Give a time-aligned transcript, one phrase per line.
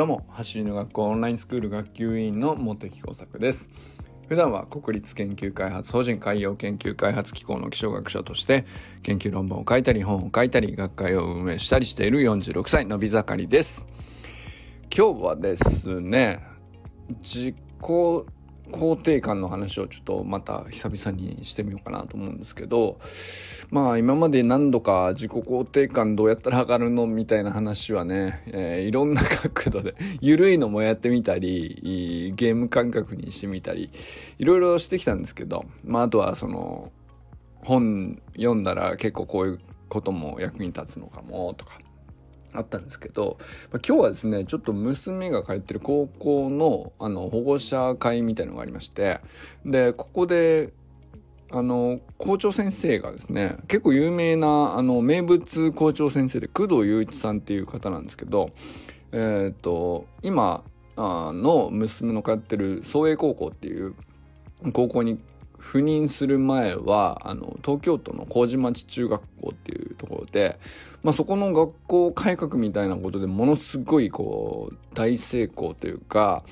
[0.00, 3.68] どうも走りの学校オンラインスクール学級委員の茂木耕作です。
[4.28, 8.64] 普段は国立研究開発法人海洋研究開発機構の気象学者として
[9.02, 13.86] 研究論文を書いたり本を書いたり学会を運営したりしている46歳のび盛りです。
[14.90, 16.42] 今日はですね
[17.20, 17.56] 自己
[18.70, 22.98] 肯定感の話をちょっとまた久々にしてみようかなと思うんですけど
[23.70, 33.90] まあ今まで何度か自己肯定感どうやったら上がるのみたいな話はね、えー、いろんな角度で 緩いのもやってみたりゲーム感覚にしてみたり
[34.38, 36.90] いろいろしてきたんですけどまああとはその
[37.62, 41.78] 本読んだら結構こういうことも役に立つのかもとか
[42.52, 43.38] あったんですけど、
[43.72, 49.20] まあ、今日はですねちょっと娘が通ってる高校のあの保護者会みたいのがありまして
[49.64, 50.72] でここで
[51.52, 58.50] あの校長先生がですね結構有名なあの名物校長先生で工藤雄一さんっていう方なんですけど
[59.12, 60.62] えっ、ー、と今
[60.96, 63.94] の娘の通ってる創英高校っていう
[64.72, 65.18] 高校に
[65.60, 70.58] 赴任する前はあの東京都の麹町中学校っていうところで、
[71.02, 76.42] まあ、そこの学校改革みたいなことでものすごいこう大成功というか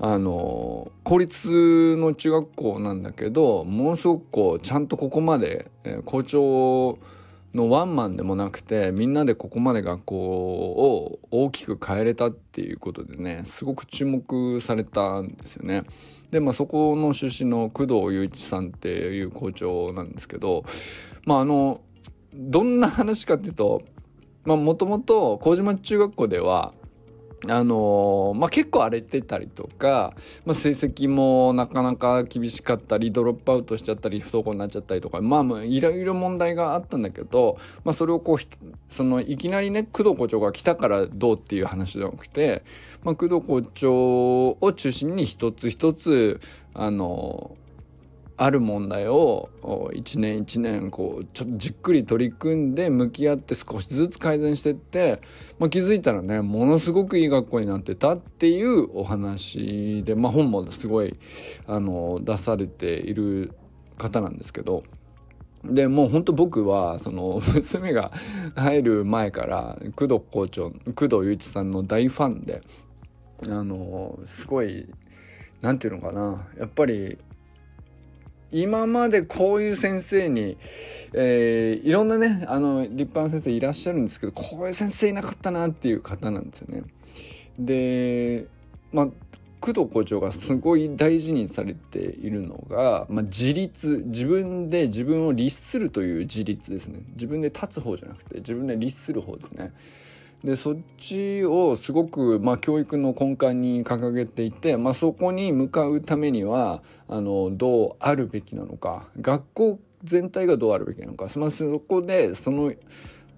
[0.00, 6.98] あの公立の中学校なんだけどものすごくこうちゃんとここまで、えー、校長
[7.54, 15.84] のワンマンでもなくてみんなでここまで学校を大きく変えれたっていうことでねすごく注目されたんですよね。
[16.30, 20.64] でまあそこの出身の工藤雄一さんっていう校長なんですけど
[21.26, 21.82] まああの
[22.32, 23.82] どんな話かっていうと
[24.46, 26.72] もともと麹町中学校では
[27.48, 38.38] あのー、まあ、結構荒れてたりとか、まあ、成績もなかなか厳しかったりドロップアウトしちゃったり不登校になっちゃったりとかまあいろいろ問題があったんだけど、まあ、それをこう
[38.90, 42.62] そのいきなりね工藤校長が来たからどうっていう話じゃなくて、
[43.02, 46.40] まあ、工藤校長を中心に一つ一つ
[46.74, 47.61] あのー
[48.42, 49.50] ある問題を
[49.94, 55.20] 一年一年こうちょっとじっくり取り組んで向き合って少しずつ改善してって、
[55.60, 61.20] まあ、気づいたらねものすごくいい学校になってたっていうお話で、まあ、本もすごい
[61.68, 63.52] あの出されている
[63.96, 64.82] 方なんですけど。
[65.64, 68.10] でもうほんと僕はその 娘が
[68.56, 72.62] 入る前から工藤校長工藤雄一さんの大ファンで
[73.48, 74.88] あのすごい
[75.60, 77.16] 何て言うのかなやっぱり
[78.52, 80.56] 今までこういう先生に、
[81.14, 86.84] えー、いろんなね、あの、立派な先生いらっしゃるんですけど、こういう先生いなかったなっていう方なんですよね。
[87.58, 88.46] で、
[88.92, 89.08] まあ、
[89.62, 99.72] 工藤校長がすごい大事にされているのが、まあ、自立自分で自分を律するという自立ですね自分で立つ方じゃなくて自分で律する方ですね
[100.44, 112.72] でそっちをすごく、まあ、教育の根幹に掲げていて、まあ、そこに向かうためにはあのどうあるべきなのか学校全体がどうあるべきなのか、まあ、そこでその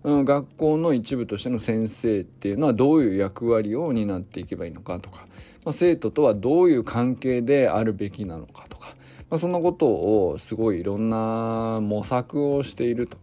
[0.05, 5.27] 学校の一部としての先生っていうのはどういう役割を担っていけばいいのかとか、
[5.65, 8.95] まあ、生徒とはどういう関係であるべきなのかとか、
[9.31, 13.19] まあ、そんなことをすごいいろんな模索をしていると。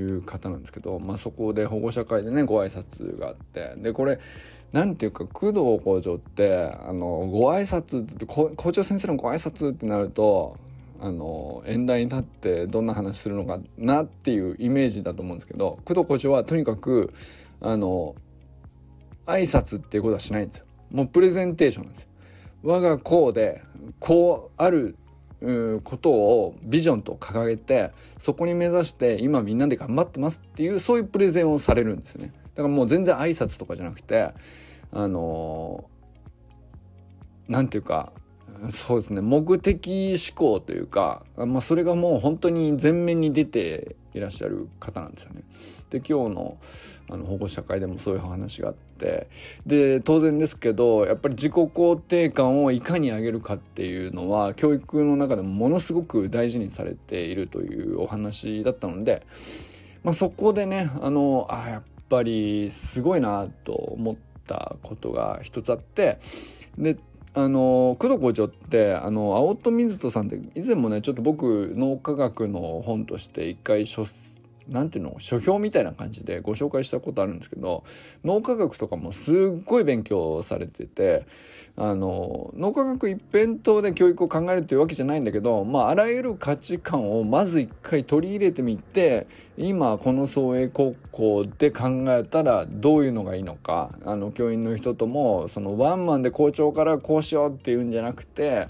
[0.00, 4.18] いう方なんですけど、まあ、そこで保護者会でねご挨拶があってでこれ
[4.72, 10.58] なんていうか工藤校長ってあのご挨拶って校長先生のご挨拶ってなると
[11.00, 17.12] あの演題に立ってどんな話するのかなっていうイメージだと思うんですけど工藤校長はとにかく
[17.60, 18.14] あの
[19.26, 20.66] 挨拶っていうことはしないんですよ。
[20.90, 22.08] もうプレゼンテーションなんですよ。
[22.62, 23.62] 我が校で
[23.98, 24.96] こうある
[25.84, 32.32] ことをビジョンと掲げてそこに目指して今みんなで頑張ってますっていうそういうプレゼンをされるんですよね。
[32.54, 34.32] だからもう全然挨拶とかじゃなくて
[34.92, 35.90] あの
[37.48, 38.12] 何て言うか
[38.70, 45.42] そうですね目的思考というか、まあ、それがもう本当に前面に出ていらっしゃる方なんですよね。
[45.90, 46.58] で今日の
[47.08, 49.28] あの保護者会でもそういう話があって
[49.64, 59.24] で当然ですけどやっぱり自己肯定感をいかに上げるかっていうのは教育の中でもものすごく大事にされているというお話だったので、
[60.02, 64.16] まあ、そこでねあのあやっぱりすごいなと思っ
[64.48, 66.18] たことが一つあって
[66.76, 66.96] で
[67.38, 74.06] あの工藤校長ってあの青戸水人さんって以前もねちょっと僕脳科学の本として一回書
[74.68, 77.84] 何ていうの書評みたいな感じでご紹介したことあるんですけど
[78.24, 81.26] 脳科学とかもすっごい勉強されてて
[81.76, 98.68] あの脳科学一辺倒で教育を考えるというわけじゃないんだけど、まあ、あらゆる価値観をまず一回取り入れてみて今この創英高校で考えたらどういうのがいいのかあの教員の人ともそのワンマンで校長からこうしようっていうんじゃなくて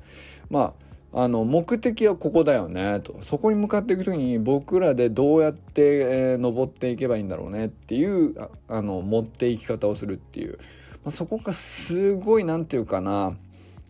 [0.51, 3.23] まああの目的はここだよねと。
[3.23, 8.35] そこに向かっていく時に僕らでどうやって、えー、登っていけばいいんだろうねっていう
[8.69, 10.59] あの持っていき方をするっていう、
[11.05, 13.37] まあ、そこがすごい何て言うかな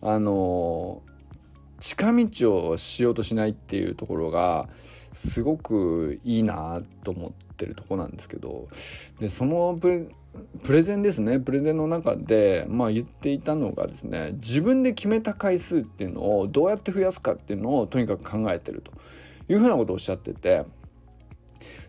[0.01, 1.01] あの
[1.79, 4.69] 近道をしようとしないっていうところが
[5.13, 8.67] すごくいいなと思ってるとこなんですけど。
[9.19, 9.77] でその
[10.63, 11.39] プレゼンですね。
[11.39, 18.91] プレゼンの中で、まあ、言っていたのがですね自分で決めた回数っていうのをどうやって増やすかっていうのをとにかく考えてると。
[19.49, 20.65] いうふうなことをおっしゃってて。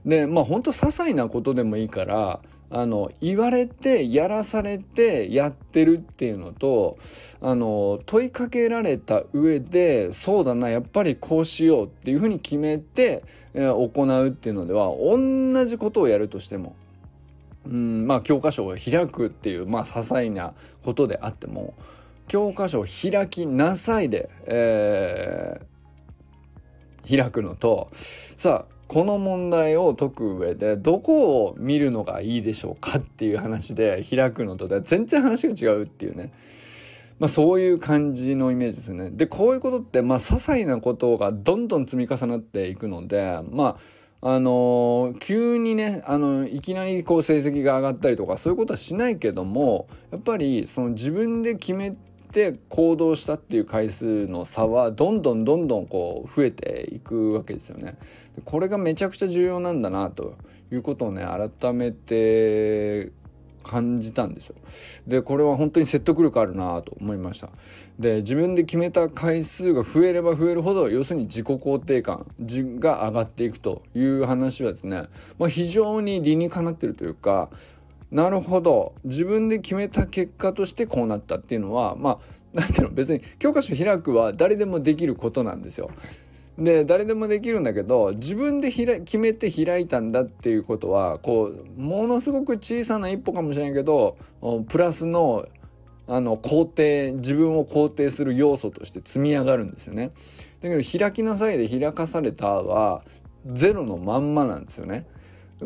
[0.04, 2.40] でまあ本当些細なことでもいいから
[2.70, 6.98] あの言われてやらされてやってるっていうのと
[7.40, 13.24] あの問いかけられた上でそうだなやっぱりこうしようっていうふうに決めて、
[13.54, 16.76] えー、行うっていうのでは同じことをやるとしても
[17.68, 21.74] うんまあ教科書を開くっていうまあ些細なことであっても
[22.26, 36.32] 教科書を開きなさいで、えー、開くのとさあこの問題を解く上でどこを見るのがいいでしょうかっていう話で開くのとで全然話が違うっていうね。
[37.18, 39.10] まあそういう感じのイメージですね。
[39.10, 43.76] で、こういうことってまあ些細なことがどんどん積み重なっていくので、まあ
[44.20, 51.94] あのー、急にね、あの、いきなりこう成績が上がったりとかそういうことはしないけども、やっぱりその自分で決め
[52.32, 57.96] て行動したっていう回数の差はどんどんどんどんこう増えていくわけですよね。
[58.44, 60.34] これがめちゃくちゃ重要なんだなと
[60.72, 63.12] いうことをね、改めて
[63.62, 64.56] 感じたんですよ。
[65.06, 67.50] で、これは本当に説得力あるなと思いました。
[67.98, 72.26] で、自分で決めた回数が増えれば増えるほど、要するに自己肯定感
[72.78, 75.04] が上がっていくという話はですね、
[75.38, 77.50] まあ、非常に理にかなってるというか、
[78.10, 78.94] なるほど。
[79.04, 82.18] 自分で決めた結果としてこうなったっていうのは、まあ、
[82.54, 85.90] なんていうの、別に教科書開くは誰でもできることなんですよ。
[86.58, 94.16] で誰でもできるんだけど自分で決めて開いたんだっていうことはこうものすごく小さな一歩かもしれないけど
[94.68, 95.46] プラスの
[96.08, 100.10] あの肯定自分を肯定する要素として積み上がるんですよね。
[100.62, 103.02] だけど開きなさいで開かされたは
[103.46, 105.06] ゼロのまんまなんですよね。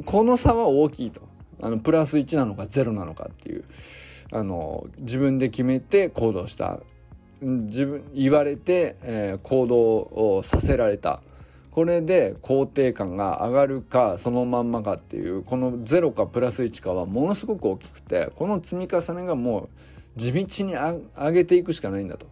[0.04, 1.22] この差は大きいと。
[1.60, 3.64] あのプラス1なのか0なのかっていう
[4.32, 6.80] あの自分で決めて行動した
[7.42, 9.78] 自分言われて、えー、行動
[10.36, 11.22] をさせられた。
[11.72, 19.68] これで肯定感が上がるかそのまんまかっていうこの0かプラス1かはものすごく大きくてこの積み重ねがもう
[20.16, 22.26] 地道に上げていくしかないんだと。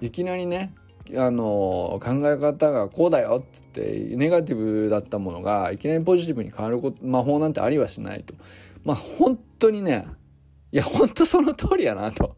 [0.00, 0.72] いきなりね
[1.16, 8.34] あの考え方がこうだよっつってネガティブだったものがいきなりポジティブに変わること魔法なんてありはしないと。
[8.84, 10.06] まあ本当にね
[10.70, 12.36] いや本当その通りやなと。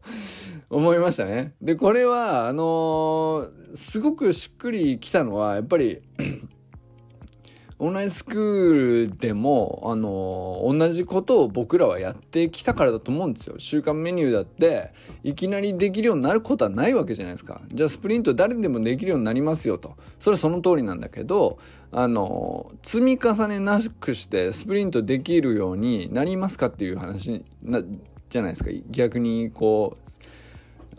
[0.69, 1.55] 思いましたね。
[1.63, 6.01] で、これは、あのー、すごくしっくりきたのは、やっぱり
[7.79, 8.73] オンラインスクー
[9.11, 13.57] ルでも、あのー、同じことを僕らはやってきたからだと思うんですよ。
[13.59, 14.93] 週間メニューだって、
[15.23, 17.61] いきなりできるようになることはないわけじゃないですか。
[17.73, 19.95] じゃあスプリント誰でもできるようになりますよと。
[20.19, 21.59] それはその通りなんだけど、
[21.93, 27.83] あのー、積み重ねなくしてスプリントできるようになりますかっていう話な、
[28.29, 28.71] じゃないですか。
[28.91, 30.11] 逆にこう、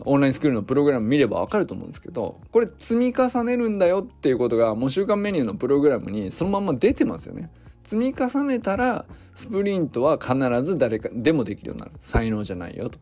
[0.04, 7.50] オンラインスクールのプログラム見ればわかると思うんですけど、これ積み重ねるんだよっていうことが、もう週間メニューのプログラムにそのまま出てますよね。
[7.84, 11.92] 積み重ねたら、スプリントは必ず誰かでもできるようになる。
[12.00, 12.98] 才能じゃないよと。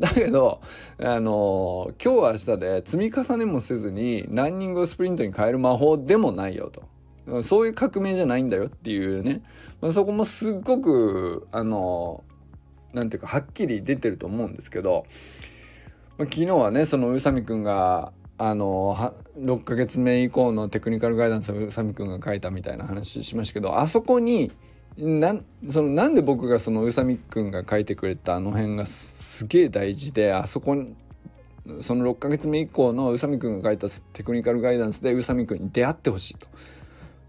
[0.00, 0.60] だけど、
[0.98, 7.42] あの、今日明日で積み重ねもせずにランニングをスプリントに変える魔法でもないよと。
[7.42, 9.42] そういう革命じゃないんだよっていうね。
[9.80, 15.04] まあ、そこもすっごく、あのー、なんていうか、はっきり出てると思うんですけど、
[16.18, 24.50] 昨日はねその宇佐美くんがあの6ヶ月目以降のテクニカルガイダンスを宇佐美くんが書いたみたいな話しましたけどあそこに
[24.96, 25.36] な
[25.70, 30.94] そのなんで僕がその宇佐美くんが書いてくれたあの辺がすげえ大事であそこに
[31.82, 36.46] その6ヶ月目以降の宇佐美くんが書いたテクニカルガイダンスで宇佐美くんに出会ってほしいと。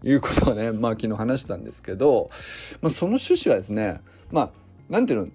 [0.02, 2.30] いうことをねまあ昨日話したんですけど、
[2.80, 4.52] まあ、その趣旨はですねまあ
[4.88, 5.28] なんていうの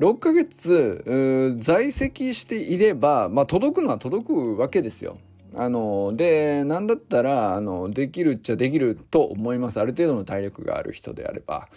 [0.00, 5.18] 6ヶ月在籍していれば、まあ、届くのは届くわけですよ。
[5.54, 9.80] あので何だったらあのできるっちゃできると思います。
[9.80, 11.68] ある程度の体力がある人であれば。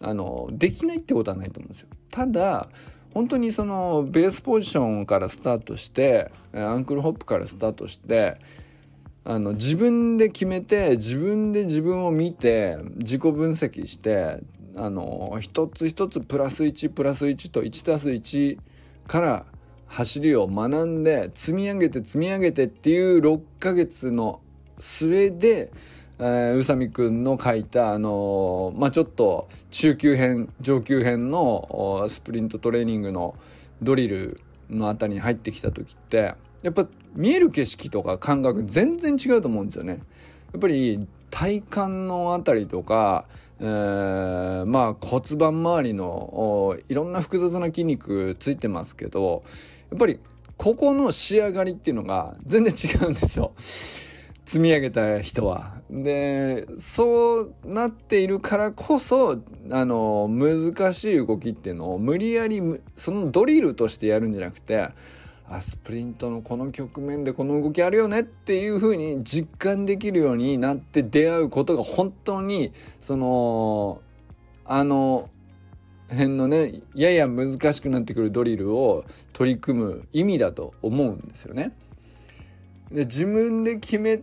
[0.00, 1.88] あのできないってことはないと思うんですよ。
[2.10, 2.68] ただ
[3.14, 8.38] 本当にそのベースポジションからスタートしてアンクルホップからスタートして
[9.24, 14.38] あの自分で決めて自分で自分を見て自己分析して
[14.76, 18.58] あの一つ一つプラス1プラス1と1たす1
[19.06, 19.46] から
[19.86, 24.40] 走りを学んで積み上げて積み上げてっていう6ヶ月の
[24.78, 25.72] 末で、
[26.18, 33.34] えー、宇佐美くんの書いた、あのー、まあ、ちょっと中級編、上級編のスプリントトレーニングの
[33.82, 40.00] ドリルのあたりに入ってきた時って、やっぱ見える景色とか感覚全然違うと思うんですよね。
[40.52, 43.26] やっぱり体幹のあたりとか、
[43.60, 49.42] えー、まあ骨盤周りのいろんな複雑な筋肉ついてますけど、
[49.90, 50.20] やっぱり
[50.56, 53.52] ここの仕上がりっていうのが全然違うんですよ。
[54.44, 55.74] 積み上げた人は。
[55.90, 59.38] で、そうなっているからこそ、
[59.70, 62.62] あの、難しい動きっていうのを無理やり、
[62.96, 64.88] そのドリルとしてやるんじゃなくて、
[65.48, 74.02] あ、スプリントのこの局面でこの動きあるよねっていう風に実感できるようになって出会うことが本当に、その、
[74.64, 75.30] あの、
[76.10, 81.72] 辺のねやや難しくなってくるドリルを取り組む意味だと思うんですよね。
[82.90, 84.22] で自分で決め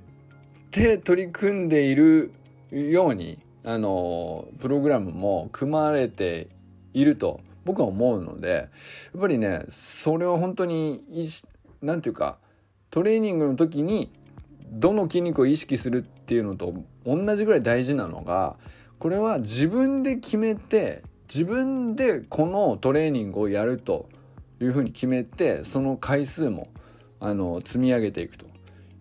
[0.72, 2.32] て取り組んでいる
[2.72, 6.48] ようにあのプログラムも組まれて
[6.94, 8.62] いると僕は思うのでや
[9.18, 11.04] っぱりねそれは本当に
[11.82, 12.38] 何て言うか
[12.92, 14.12] トレーニングの時に
[14.72, 16.74] どの筋肉を意識するっていうのと
[17.06, 18.58] 同じぐらい大事なのが
[19.00, 24.10] これは自分で決めて自分でこのトレーニングをやると
[24.62, 26.70] いうふうに決めてその回数も
[27.20, 28.46] あの積み上げていくと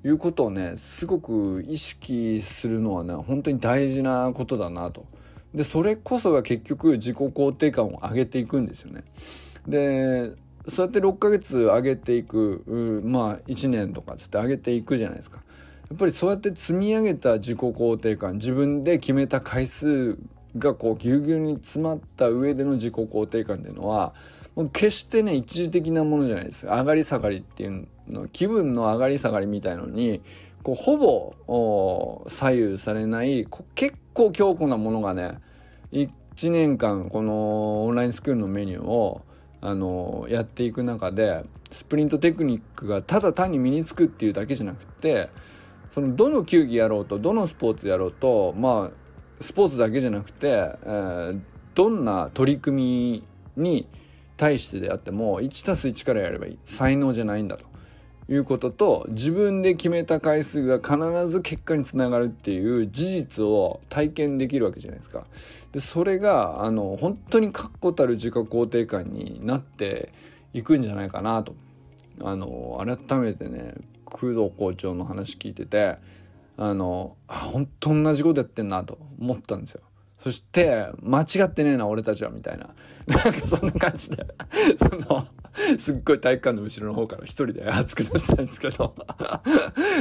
[0.04, 5.06] いうことをねすごく意識するのはね本当に大事なことだなと。
[5.54, 9.04] でそれこそが結局自己肯定感を上げていくんですよね。
[9.68, 10.32] で
[10.68, 15.42] そうやって6ヶ月上げていくまあ1年とかつって上げていくじゃないですか。
[15.90, 20.18] やっぱりそうやって積み上げた自己肯定感自分で決めた回数
[20.58, 24.14] がこうぎゅうぎゅうに詰まった上での自己肯定感っていうのは
[24.56, 30.22] もう決してね一時的なものじゃないです上がり下がりっていうの気分の上がり下がりみたいのに
[30.64, 30.96] こうほ
[31.46, 35.38] ぼ左右されない結構強固なものがね
[35.92, 39.22] 1年間このオンラインスクールのメニューを
[39.60, 45.28] あのやっていく中でスプリントテクニックがただ単に身につくっていうだけじゃなくて
[45.92, 49.04] そのどの球技やろうとどのスポーツやろうとまあ
[49.40, 51.40] スポーツだけじゃなくて、えー、
[51.74, 53.22] どんな取り組
[53.56, 53.88] みに
[54.36, 56.58] 対してであっても 1+1 からやればいい。
[56.64, 57.73] 才能じゃないんだと。
[58.28, 65.26] いうことと自分で決めた回数が必ず結果につながるっていう事実を体験できるわけじゃないですか。
[65.72, 70.12] でそれがあの本当に確固たる自己肯定感になって
[70.52, 71.54] いくんじゃないかなと
[72.22, 75.96] あの改めてね工藤校長の話聞いてて
[76.56, 79.82] あのあ本当同じことやってんなと思ったんですよ。
[80.24, 82.70] そして間違ってねえな俺たちはみたいな。
[83.06, 84.26] なんかそんな感じで。
[84.78, 85.26] その
[85.78, 88.94] すっごい体育館の後ろの方から一人で熱くなってたんですけど。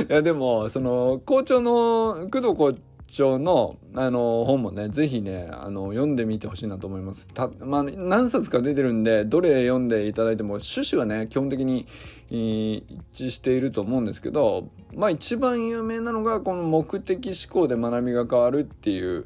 [0.10, 2.74] いやでもその校長の工藤校
[3.06, 7.28] 長のあの本もね是非ねあの読んでみてほしいなと思います。
[7.28, 11.86] たまあ何冊か出てるんでどれ読んでいただいても趣旨はね基本的に
[12.30, 19.26] 一致していると思うんですけどまあ一番有名なのがこの目的思考で学びが変わるっていう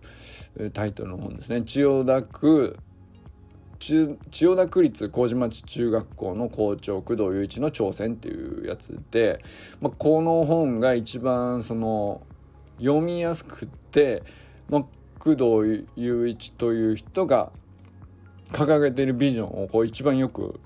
[0.73, 1.61] タイトルの本ですね。
[1.63, 2.77] 千代田区
[3.79, 9.39] 千代田区立麹町中学校の校長工藤雄一の挑戦っていうやつで、
[9.81, 12.21] まあ、この本が一番その
[12.79, 14.23] 読みやすくって、
[14.69, 14.85] まあ、
[15.19, 17.51] 工藤雄一という人が
[18.51, 20.59] 掲げているビジョンをこう一番よく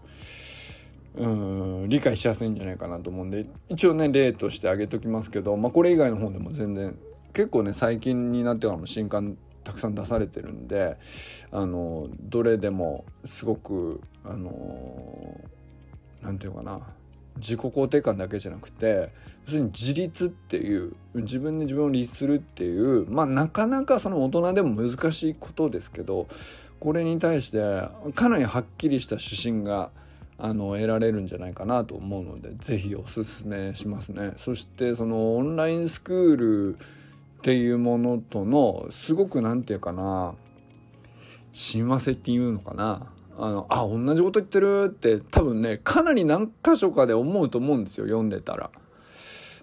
[1.15, 6.97] うん理解しやすいんじゃないかなと思うんで一応ね例として挙げときますけど、まあ、これ以外の本でも全然
[7.33, 10.97] 結構ね最近になってからも新刊たくさん出されてるんで
[11.51, 15.39] あのどれでもすごくあの
[16.21, 16.81] なんていうかな
[17.37, 19.09] 自己肯定感だけじゃなくて
[19.45, 26.27] 要するに自立っていう自分で自分を律するっていうまあなかなかその大人でも難しいことですけど
[26.79, 27.59] これに対して
[28.15, 29.91] かなりはっきりした指針が
[30.37, 34.33] あの得られるんじゃないかなと思うので是非おすすめしますね。
[34.37, 36.77] そしてそのオンラインスクール
[37.41, 40.35] っていうものとのすごく何て言うかな
[41.53, 48.69] 親和性っていうのかなあのあ同じこと言ってるって多分ねかなり何箇所かで思うと思うんですよ読んでたら。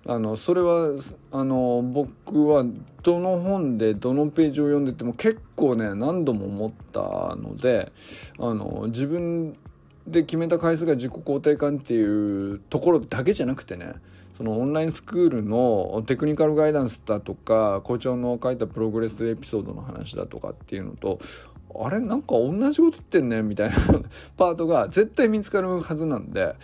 [0.06, 0.92] あのそれは
[1.32, 2.64] あの僕は
[3.02, 7.00] どの本でどのページを読んでても結構ね何度も思った
[7.36, 7.92] ので
[8.38, 9.56] あの自分
[10.06, 13.94] で決めた回数が自己肯定感っていうところだけじゃなくてね
[14.38, 21.18] そのオンラインスクールのテクニカルガイダンスだとか校長の書いたプログレスエピソードの話だとかっていうのと
[21.74, 23.76] あれなんか同じこと言ってんねみたいな
[24.38, 26.54] パートが絶対見つかるはずなんで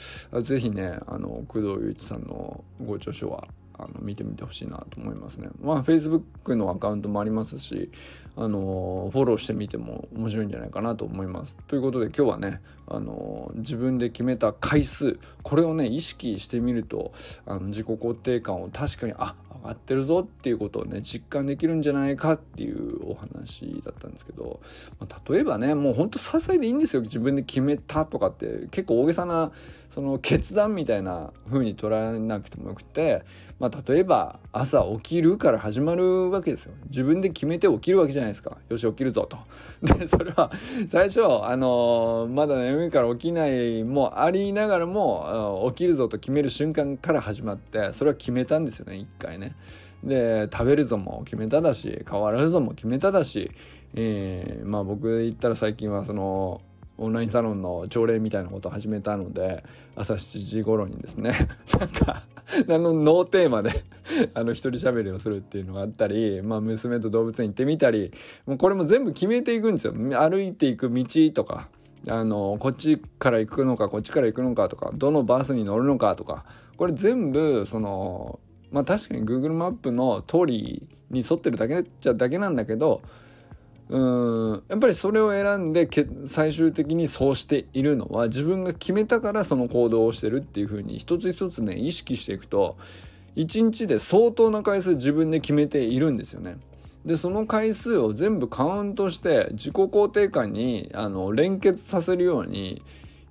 [0.41, 5.49] 是非ねあの工藤祐一さんのご著書はあの見てみてほしいなと思いますね。
[5.61, 7.91] まあ Facebook のアカウントもありますし
[8.37, 11.57] あのフォローしてみても面白いんじゃないかなと思います。
[11.69, 17.13] ということで今日はねあの自分で決めた回数これをね意識してみると
[17.47, 24.61] あの自己肯定感を確かにあ上がってるぞっていうことをね実感できるんじゃないかっていうお話だったんですけど、
[25.01, 29.53] まあ、例えばねもうほんと些細でいいんですよ自分で決めたとかって結構大げさな
[29.89, 33.25] その決断みたいな風に捉えなくてもよくて、
[33.59, 38.57] まあ、例えば朝起きるから始まるわけですよ自分で決めて起きるわけじゃないですか？
[38.69, 39.39] よし起きるぞと。
[39.99, 40.51] でそれは
[40.89, 49.55] 最初あのまだ眠いから起きないもありながらも起きるぞと決める瞬間から始まってそれは決めたんですよね一回ね。
[50.03, 53.51] で食べるぞも決めただし変わらるぞも決めただし、
[53.95, 56.61] えー、まあ僕で言ったら最近はその
[56.99, 59.65] オンラインサロンの朝礼みたいなことを始めたので
[59.97, 61.33] 朝7時頃にですね
[61.81, 62.23] なんか
[62.69, 63.85] あのノーテーマで
[64.35, 68.13] あの一人喋りをするっていうのがあったり、まあ、娘と動物園行ってみたり
[68.47, 69.95] もうこれも全部決めていくんですよ。
[69.95, 71.69] 歩いていく道とか
[72.09, 76.45] あのこっちから行くのかこっちから行くのかとかどのバスに乗るのかとか
[76.77, 83.01] これ全部そのまあ確かに Google マップの通りに沿ってるだけっちゃだけなんだけど
[83.91, 85.89] うんやっぱりそれを選んで
[86.27, 92.77] 最終的にそうしているのは自分が決めたからその行動をしてるっていうふうに一つ一つね意識していくと
[93.37, 96.57] 一日で相当な回数自分で決めているんですよね。
[97.05, 102.83] でその回数を全部カウントして自己肯定感にあの連結させるように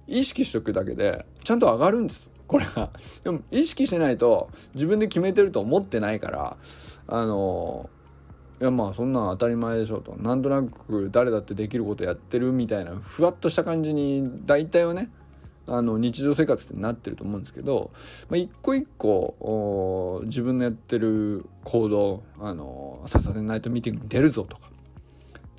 [0.05, 2.91] 意識しておくだけでちゃんと上がるんですこれが。
[3.23, 6.57] でも意識してないと自分で決めてると思ってないから
[7.07, 7.89] あの
[8.63, 10.15] いやまあそんなん当たり前でしょと。
[10.15, 15.11] なんとなく誰だってできることやってるみたいなふわっとした感じに大体はね
[15.67, 17.91] あの日常生活ってなってると思うんですけど、
[18.29, 24.69] まあ、一個一個自分のやってる行動あのサタデーナイトミーティングに出るぞとか。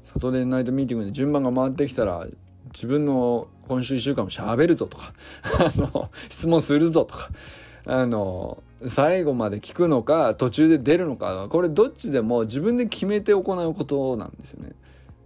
[0.04, 2.26] サタデーナイトミーティングで順番が回ってきたら
[2.72, 5.12] 自分の今週1週間もしゃべるぞとか。
[5.60, 7.28] あの質問するぞとか。
[7.86, 14.72] あの最後まで聞くのか途中で出るのかこれどっちでも自分で決めて行うことなんですよね。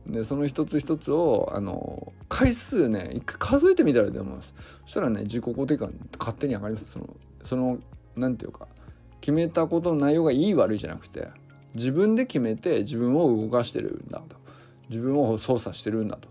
[0.06, 4.54] でその一つ一つをあの回数ね一回数えてみたらいいと思います。
[4.84, 6.92] そしたらね自己肯定感勝手に上がります。
[6.92, 7.78] そのその
[8.16, 8.66] なんていうか
[9.20, 11.28] 決めたことの内容がいい悪いじゃなくて
[11.74, 14.36] 自分で決めて自分を動かしてるんだと。
[14.88, 16.28] 自分を操作してるんだと。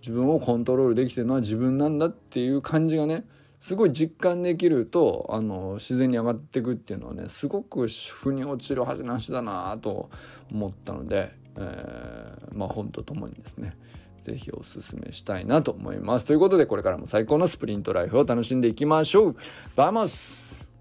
[0.00, 3.24] 自分をコントロールできてるのは自分なんだっていう感じがね
[3.62, 10.10] すごい実感できるとあの自然に上がっていくっていうのはねすごく腑に落ちる恥なしだなと
[10.50, 13.76] 思ったのでえー、まあ本とともにですね
[14.22, 16.26] 是非おすすめしたいなと思います。
[16.26, 19.36] ということでこれからも最高のスプリントライフを楽しんでいきましょう
[19.74, 20.71] Vamos